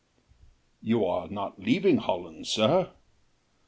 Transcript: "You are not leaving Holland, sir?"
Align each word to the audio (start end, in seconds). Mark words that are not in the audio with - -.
"You 0.81 1.05
are 1.05 1.27
not 1.27 1.59
leaving 1.59 1.97
Holland, 1.97 2.47
sir?" 2.47 2.89